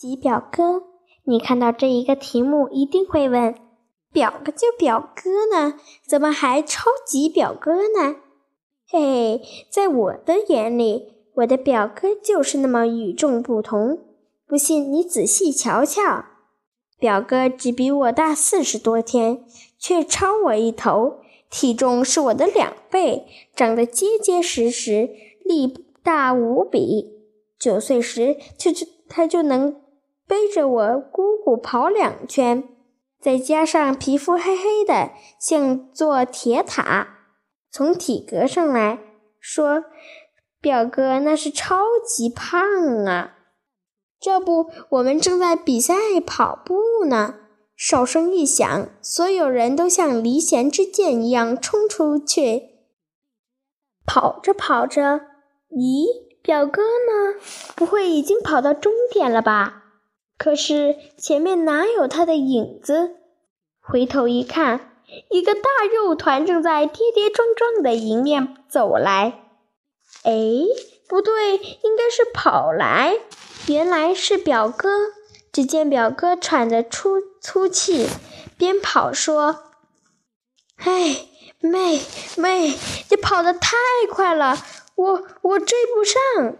[0.00, 0.84] 级表哥，
[1.24, 3.54] 你看到这一个题目一定会问：
[4.10, 5.74] 表哥就表哥呢，
[6.08, 8.16] 怎么还超级表哥呢？
[8.88, 13.98] 嘿嘿，在我的眼里，我的表哥就是那么与众不同。
[14.46, 16.24] 不信你仔细瞧瞧，
[16.98, 19.44] 表哥只比我大四十多天，
[19.78, 21.18] 却超我一头，
[21.50, 25.10] 体重是我的两倍，长得结结实实，
[25.44, 27.20] 力大无比。
[27.58, 29.78] 九岁时就就他就能。
[30.30, 32.62] 背着我姑姑跑两圈，
[33.20, 37.08] 再加上皮肤黑黑的，像座铁塔。
[37.72, 39.00] 从体格上来
[39.40, 39.86] 说，
[40.60, 42.60] 表哥那是超级胖
[43.06, 43.38] 啊！
[44.20, 45.94] 这不，我们正在比赛
[46.24, 47.34] 跑步呢。
[47.74, 52.68] 哨声一响，所有人都像离弦之箭一样冲出去。
[54.06, 55.22] 跑着跑着，
[55.70, 56.06] 咦，
[56.40, 57.40] 表哥呢？
[57.74, 59.78] 不会已经跑到终点了吧？
[60.40, 63.16] 可是前面哪有他的影子？
[63.82, 64.94] 回头一看，
[65.28, 65.60] 一个大
[65.94, 69.38] 肉团正在跌跌撞撞的迎面走来。
[70.22, 70.32] 哎，
[71.06, 73.18] 不对，应该是跑来。
[73.66, 74.88] 原来是表哥。
[75.52, 78.08] 只见表哥喘着粗粗气，
[78.56, 79.64] 边跑说
[80.80, 81.26] ：“哎，
[81.60, 82.00] 妹
[82.36, 82.72] 妹，
[83.10, 83.76] 你跑得太
[84.10, 84.56] 快了，
[84.94, 86.56] 我我追不上。”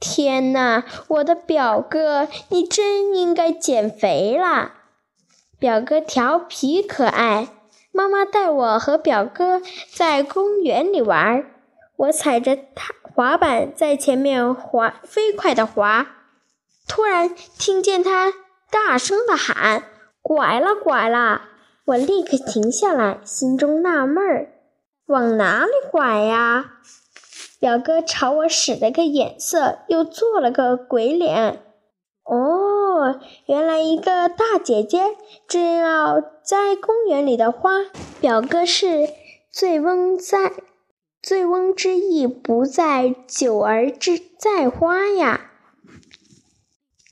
[0.00, 4.74] 天哪，我的表哥，你真应该减肥啦！
[5.58, 7.48] 表哥调皮可爱，
[7.90, 11.46] 妈妈带我和表哥在公园里玩，
[11.96, 16.06] 我踩着他滑板在前面滑，飞快的滑。
[16.86, 18.34] 突然听见他
[18.70, 19.84] 大声的喊
[20.20, 21.42] ：“拐了，拐了！”
[21.86, 24.48] 我立刻停下来，心中纳闷儿：
[25.06, 26.72] 往哪里拐呀？
[27.64, 31.62] 表哥朝我使了个眼色，又做了个鬼脸。
[32.22, 35.16] 哦，原来一个大姐姐
[35.48, 37.86] 正要摘公园里的花。
[38.20, 39.08] 表哥是
[39.50, 40.52] 醉翁在
[41.22, 45.50] 醉翁之意不在酒而之在花呀。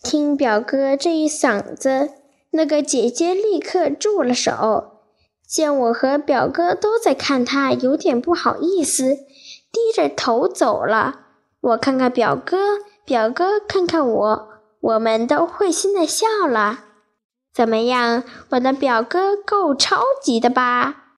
[0.03, 2.11] 听表哥这一嗓子，
[2.51, 4.99] 那个姐姐立刻住了手。
[5.49, 9.17] 见我和表哥都在看她，有点不好意思。
[9.73, 11.21] 低着头走了，
[11.61, 14.49] 我看看表哥，表哥看看我，
[14.81, 16.85] 我们都会心的笑了。
[17.55, 21.02] 怎么样，我的表哥够超级的吧？